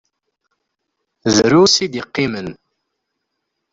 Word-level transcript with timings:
Drus 1.35 1.75
i 1.85 1.87
d-iqqimen. 1.91 2.49